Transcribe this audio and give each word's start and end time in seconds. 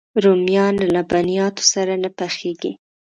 رومیان 0.23 0.73
له 0.81 0.87
لبنیاتو 0.95 1.63
سره 1.73 1.93
نه 2.03 2.09
پخېږي 2.17 2.71